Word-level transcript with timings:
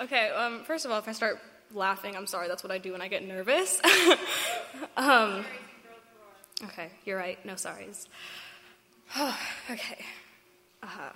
Okay, 0.00 0.30
um, 0.30 0.64
first 0.64 0.86
of 0.86 0.90
all, 0.90 0.98
if 0.98 1.08
I 1.08 1.12
start 1.12 1.38
laughing, 1.74 2.16
I'm 2.16 2.26
sorry. 2.26 2.48
That's 2.48 2.62
what 2.62 2.72
I 2.72 2.78
do 2.78 2.92
when 2.92 3.02
I 3.02 3.08
get 3.08 3.22
nervous. 3.22 3.80
um, 4.96 5.44
okay, 6.64 6.90
you're 7.04 7.18
right. 7.18 7.44
No 7.44 7.52
sorries. 7.52 8.06
okay. 9.70 10.04
Uh-huh. 10.82 11.10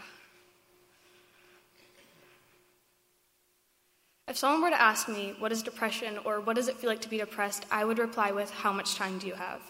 If 4.29 4.37
someone 4.37 4.63
were 4.63 4.71
to 4.71 4.81
ask 4.81 5.09
me, 5.09 5.35
what 5.39 5.51
is 5.51 5.63
depression 5.63 6.19
or 6.25 6.41
what 6.41 6.57
does 6.57 6.69
it 6.69 6.77
feel 6.77 6.91
like 6.91 7.01
to 7.03 7.09
be 7.09 7.19
depressed, 7.19 7.65
I 7.71 7.85
would 7.85 7.99
reply 7.99 8.33
with, 8.33 8.51
how 8.51 8.73
much 8.73 8.97
time 8.97 9.19
do 9.19 9.27
you 9.27 9.35
have? 9.35 9.61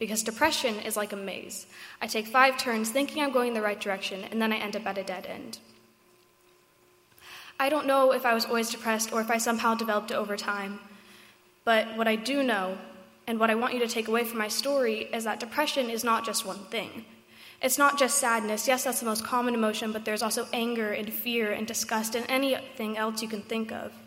Because 0.00 0.22
depression 0.22 0.80
is 0.80 0.96
like 0.96 1.12
a 1.12 1.16
maze. 1.16 1.66
I 2.00 2.06
take 2.08 2.26
five 2.26 2.58
turns 2.58 2.90
thinking 2.90 3.22
I'm 3.22 3.32
going 3.32 3.54
the 3.54 3.62
right 3.62 3.80
direction, 3.80 4.24
and 4.30 4.40
then 4.42 4.52
I 4.52 4.56
end 4.56 4.76
up 4.76 4.86
at 4.86 4.98
a 4.98 5.04
dead 5.04 5.26
end. 5.26 5.58
I 7.60 7.68
don't 7.68 7.86
know 7.86 8.12
if 8.12 8.24
I 8.24 8.34
was 8.34 8.44
always 8.44 8.70
depressed 8.70 9.12
or 9.12 9.20
if 9.20 9.30
I 9.30 9.38
somehow 9.38 9.74
developed 9.74 10.10
it 10.12 10.14
over 10.14 10.36
time. 10.36 10.78
But 11.64 11.96
what 11.96 12.06
I 12.06 12.14
do 12.16 12.42
know, 12.42 12.78
and 13.26 13.40
what 13.40 13.50
I 13.50 13.54
want 13.56 13.74
you 13.74 13.80
to 13.80 13.88
take 13.88 14.08
away 14.08 14.24
from 14.24 14.38
my 14.38 14.48
story, 14.48 15.08
is 15.12 15.24
that 15.24 15.40
depression 15.40 15.90
is 15.90 16.04
not 16.04 16.24
just 16.24 16.46
one 16.46 16.64
thing. 16.66 17.04
It's 17.60 17.76
not 17.76 17.98
just 17.98 18.18
sadness. 18.18 18.68
Yes, 18.68 18.84
that's 18.84 19.00
the 19.00 19.06
most 19.06 19.24
common 19.24 19.54
emotion, 19.54 19.90
but 19.90 20.04
there's 20.04 20.22
also 20.22 20.46
anger 20.52 20.92
and 20.92 21.12
fear 21.12 21.50
and 21.50 21.66
disgust 21.66 22.14
and 22.14 22.24
anything 22.28 22.96
else 22.96 23.20
you 23.22 23.28
can 23.28 23.42
think 23.42 23.72
of. 23.72 23.92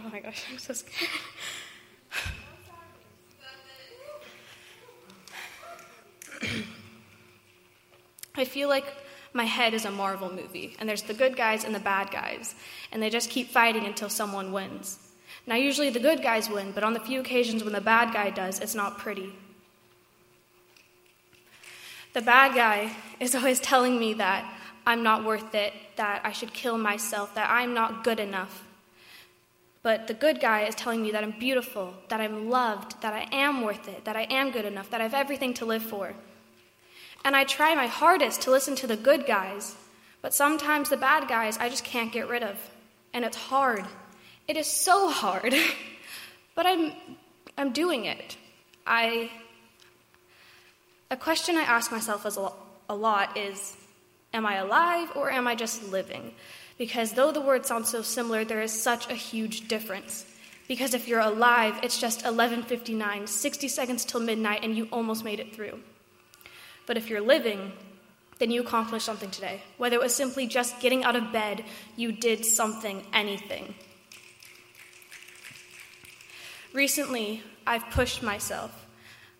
Oh 0.00 0.08
my 0.12 0.20
gosh, 0.20 0.44
I'm 0.48 0.58
so 0.58 0.72
scared. 0.74 1.10
I 8.36 8.44
feel 8.44 8.68
like 8.68 8.86
my 9.38 9.44
head 9.44 9.72
is 9.72 9.86
a 9.86 9.90
Marvel 9.90 10.30
movie, 10.30 10.76
and 10.78 10.86
there's 10.86 11.02
the 11.02 11.14
good 11.14 11.34
guys 11.34 11.64
and 11.64 11.74
the 11.74 11.80
bad 11.80 12.10
guys, 12.10 12.54
and 12.92 13.02
they 13.02 13.08
just 13.08 13.30
keep 13.30 13.48
fighting 13.48 13.86
until 13.86 14.10
someone 14.10 14.52
wins. 14.52 14.98
Now, 15.46 15.54
usually 15.54 15.88
the 15.88 16.00
good 16.00 16.22
guys 16.22 16.50
win, 16.50 16.72
but 16.72 16.84
on 16.84 16.92
the 16.92 17.00
few 17.00 17.20
occasions 17.20 17.64
when 17.64 17.72
the 17.72 17.80
bad 17.80 18.12
guy 18.12 18.28
does, 18.28 18.60
it's 18.60 18.74
not 18.74 18.98
pretty. 18.98 19.32
The 22.12 22.20
bad 22.20 22.54
guy 22.54 22.94
is 23.20 23.34
always 23.34 23.60
telling 23.60 23.98
me 23.98 24.12
that 24.14 24.44
I'm 24.84 25.02
not 25.02 25.24
worth 25.24 25.54
it, 25.54 25.72
that 25.96 26.20
I 26.24 26.32
should 26.32 26.52
kill 26.52 26.76
myself, 26.76 27.34
that 27.34 27.48
I'm 27.50 27.72
not 27.72 28.04
good 28.04 28.20
enough. 28.20 28.64
But 29.82 30.08
the 30.08 30.14
good 30.14 30.40
guy 30.40 30.62
is 30.64 30.74
telling 30.74 31.00
me 31.00 31.12
that 31.12 31.22
I'm 31.22 31.38
beautiful, 31.38 31.94
that 32.08 32.20
I'm 32.20 32.50
loved, 32.50 33.00
that 33.02 33.14
I 33.14 33.28
am 33.32 33.62
worth 33.62 33.88
it, 33.88 34.04
that 34.04 34.16
I 34.16 34.26
am 34.28 34.50
good 34.50 34.64
enough, 34.64 34.90
that 34.90 35.00
I 35.00 35.04
have 35.04 35.14
everything 35.14 35.54
to 35.54 35.64
live 35.64 35.82
for. 35.82 36.14
And 37.24 37.36
I 37.36 37.44
try 37.44 37.74
my 37.74 37.86
hardest 37.86 38.42
to 38.42 38.50
listen 38.50 38.74
to 38.76 38.86
the 38.86 38.96
good 38.96 39.26
guys, 39.26 39.76
but 40.22 40.34
sometimes 40.34 40.88
the 40.88 40.96
bad 40.96 41.28
guys 41.28 41.58
I 41.58 41.68
just 41.68 41.84
can't 41.84 42.12
get 42.12 42.28
rid 42.28 42.42
of. 42.42 42.56
And 43.12 43.24
it's 43.24 43.36
hard. 43.36 43.84
It 44.46 44.56
is 44.56 44.66
so 44.66 45.10
hard. 45.10 45.54
but 46.54 46.66
I'm, 46.66 46.92
I'm 47.56 47.72
doing 47.72 48.04
it. 48.04 48.36
I, 48.86 49.30
a 51.10 51.16
question 51.16 51.56
I 51.56 51.62
ask 51.62 51.92
myself 51.92 52.24
a 52.88 52.94
lot 52.94 53.36
is 53.36 53.76
Am 54.34 54.44
I 54.44 54.56
alive 54.56 55.10
or 55.14 55.30
am 55.30 55.46
I 55.46 55.54
just 55.54 55.90
living? 55.90 56.34
Because 56.76 57.12
though 57.12 57.32
the 57.32 57.40
words 57.40 57.68
sound 57.68 57.86
so 57.86 58.02
similar, 58.02 58.44
there 58.44 58.60
is 58.60 58.72
such 58.72 59.10
a 59.10 59.14
huge 59.14 59.68
difference. 59.68 60.26
Because 60.68 60.92
if 60.92 61.08
you're 61.08 61.20
alive, 61.20 61.80
it's 61.82 61.98
just 61.98 62.24
11:59, 62.24 63.26
60 63.26 63.68
seconds 63.68 64.04
till 64.04 64.20
midnight 64.20 64.60
and 64.62 64.76
you 64.76 64.86
almost 64.92 65.24
made 65.24 65.40
it 65.40 65.54
through. 65.54 65.80
But 66.88 66.96
if 66.96 67.10
you're 67.10 67.20
living, 67.20 67.72
then 68.38 68.50
you 68.50 68.62
accomplished 68.62 69.04
something 69.04 69.30
today. 69.30 69.60
Whether 69.76 69.96
it 69.96 70.00
was 70.00 70.14
simply 70.14 70.46
just 70.46 70.80
getting 70.80 71.04
out 71.04 71.16
of 71.16 71.30
bed, 71.32 71.62
you 71.96 72.12
did 72.12 72.46
something, 72.46 73.04
anything. 73.12 73.74
Recently, 76.72 77.42
I've 77.66 77.90
pushed 77.90 78.22
myself. 78.22 78.86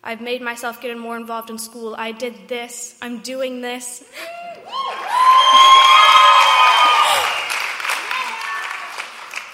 I've 0.03 0.21
made 0.21 0.43
myself 0.43 0.79
get 0.79 0.95
more 0.95 1.17
involved 1.17 1.49
in 1.49 1.57
school. 1.57 1.95
I 1.97 2.11
did 2.11 2.47
this. 2.47 2.95
I'm 3.01 3.19
doing 3.19 3.61
this. 3.61 4.03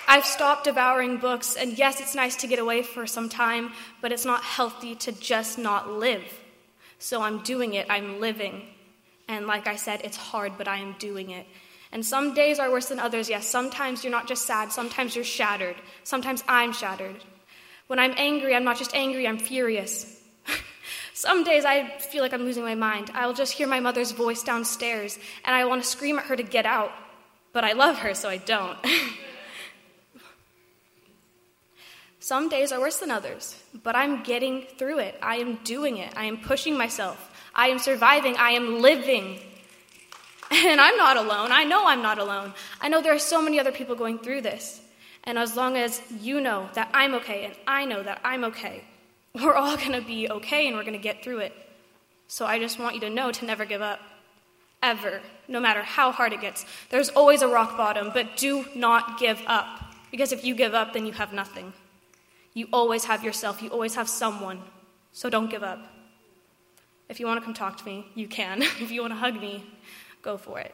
I've 0.07 0.25
stopped 0.25 0.66
devouring 0.66 1.17
books, 1.17 1.56
and 1.56 1.77
yes, 1.77 2.01
it's 2.01 2.13
nice 2.13 2.35
to 2.38 2.47
get 2.47 2.59
away 2.59 2.83
for 2.83 3.07
some 3.07 3.29
time, 3.29 3.72
but 4.01 4.12
it's 4.12 4.25
not 4.25 4.44
healthy 4.44 4.95
to 4.95 5.13
just 5.13 5.57
not 5.57 5.89
live. 5.89 6.44
So 7.00 7.22
I'm 7.22 7.44
doing 7.44 7.73
it, 7.73 7.88
I'm 7.89 8.19
living. 8.19 8.63
And 9.28 9.47
like 9.47 9.67
I 9.67 9.75
said, 9.75 10.01
it's 10.03 10.17
hard, 10.17 10.53
but 10.57 10.67
I 10.67 10.78
am 10.78 10.95
doing 11.00 11.31
it. 11.31 11.47
And 11.91 12.06
some 12.06 12.33
days 12.33 12.59
are 12.59 12.72
worse 12.72 12.88
than 12.88 13.00
others, 13.00 13.29
yes. 13.29 13.47
Sometimes 13.47 14.03
you're 14.03 14.11
not 14.11 14.28
just 14.28 14.45
sad, 14.45 14.72
sometimes 14.72 15.16
you're 15.16 15.23
shattered. 15.23 15.75
Sometimes 16.03 16.44
I'm 16.47 16.73
shattered. 16.73 17.16
When 17.88 18.00
I'm 18.00 18.13
angry, 18.17 18.56
I'm 18.56 18.63
not 18.63 18.78
just 18.78 18.95
angry, 18.95 19.28
I'm 19.28 19.38
furious. 19.38 20.22
some 21.13 21.44
days 21.44 21.66
I 21.66 21.88
feel 22.00 22.22
like 22.23 22.33
I'm 22.33 22.44
losing 22.44 22.63
my 22.63 22.75
mind. 22.75 23.12
I'll 23.13 23.33
just 23.33 23.53
hear 23.53 23.67
my 23.67 23.79
mother's 23.79 24.12
voice 24.12 24.44
downstairs, 24.44 25.17
and 25.44 25.56
I 25.56 25.66
want 25.66 25.83
to 25.83 25.88
scream 25.88 26.17
at 26.17 26.25
her 26.25 26.35
to 26.35 26.44
get 26.44 26.66
out. 26.66 26.91
But 27.53 27.63
I 27.63 27.73
love 27.73 28.00
her, 28.00 28.13
so 28.13 28.29
I 28.29 28.38
don't. 28.38 28.77
Some 32.25 32.50
days 32.50 32.72
are 32.72 32.80
worse 32.80 32.97
than 32.97 33.12
others, 33.12 33.56
but 33.84 33.96
I'm 33.96 34.24
getting 34.24 34.63
through 34.80 34.97
it. 34.97 35.16
I 35.22 35.36
am 35.36 35.59
doing 35.63 35.97
it. 35.97 36.12
I 36.18 36.25
am 36.25 36.38
pushing 36.38 36.75
myself. 36.75 37.31
I 37.53 37.68
am 37.68 37.78
surviving. 37.78 38.36
I 38.36 38.50
am 38.50 38.81
living. 38.81 39.38
And 40.52 40.81
I'm 40.81 40.97
not 40.97 41.18
alone. 41.18 41.52
I 41.52 41.66
know 41.66 41.86
I'm 41.86 42.02
not 42.02 42.18
alone. 42.18 42.53
I 42.81 42.90
know 42.90 43.00
there 43.00 43.13
are 43.13 43.19
so 43.19 43.44
many 43.44 43.59
other 43.59 43.72
people 43.72 43.96
going 43.96 44.18
through 44.18 44.41
this. 44.41 44.81
And 45.25 45.38
as 45.38 45.56
long 45.56 45.78
as 45.78 46.02
you 46.19 46.41
know 46.41 46.68
that 46.74 46.90
I'm 46.96 47.13
okay 47.16 47.46
and 47.46 47.53
I 47.68 47.86
know 47.86 48.02
that 48.02 48.22
I'm 48.24 48.44
okay, 48.46 48.84
we're 49.36 49.53
all 49.53 49.78
going 49.78 49.92
to 49.92 50.02
be 50.02 50.28
okay 50.28 50.66
and 50.66 50.75
we're 50.75 50.90
going 50.90 51.02
to 51.02 51.07
get 51.09 51.24
through 51.24 51.42
it. 51.42 51.53
So 52.28 52.47
I 52.47 52.57
just 52.57 52.80
want 52.80 52.96
you 52.96 53.02
to 53.02 53.09
know 53.12 53.31
to 53.34 53.46
never 53.46 53.66
give 53.66 53.84
up. 53.84 54.00
Ever. 54.81 55.22
No 55.47 55.59
matter 55.59 55.84
how 55.84 56.12
hard 56.12 56.34
it 56.34 56.42
gets. 56.42 56.66
There's 56.90 57.09
always 57.09 57.44
a 57.44 57.47
rock 57.47 57.78
bottom, 57.78 58.09
but 58.12 58.36
do 58.36 58.66
not 58.74 59.19
give 59.19 59.44
up. 59.46 59.68
Because 60.09 60.31
if 60.31 60.44
you 60.44 60.56
give 60.56 60.74
up, 60.74 60.94
then 60.94 61.06
you 61.06 61.13
have 61.13 61.31
nothing. 61.31 61.74
You 62.55 62.67
always 62.73 63.05
have 63.05 63.23
yourself, 63.23 63.61
you 63.61 63.69
always 63.69 63.93
have 63.95 64.09
someone. 64.09 64.61
So 65.11 65.29
don't 65.29 65.51
give 65.51 65.61
up. 65.61 65.79
If 67.09 67.19
you 67.19 67.27
want 67.27 67.39
to 67.39 67.45
come 67.45 67.53
talk 67.53 67.77
to 67.77 67.85
me, 67.85 68.07
you 68.16 68.27
can. 68.27 68.61
if 68.81 68.89
you 68.89 69.01
want 69.01 69.11
to 69.11 69.17
hug 69.17 69.39
me, 69.39 69.63
go 70.23 70.38
for 70.38 70.59
it. 70.59 70.73